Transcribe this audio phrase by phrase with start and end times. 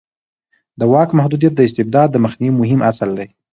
[0.79, 3.27] د واک محدودیت د استبداد د مخنیوي مهم اصل دی